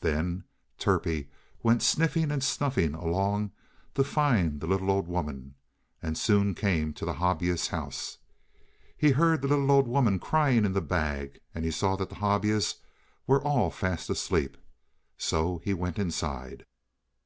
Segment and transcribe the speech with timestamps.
[0.00, 0.44] Then
[0.78, 1.28] Turpie
[1.62, 3.52] went sniffing and snuffing along
[3.96, 5.56] to find the little old woman,
[6.00, 8.16] and soon came to the Hobyahs' house.
[8.96, 12.14] He heard the little old woman crying in the bag, and he saw that the
[12.14, 12.76] Hobyahs
[13.26, 14.56] were all fast asleep.
[15.18, 16.64] So he went inside.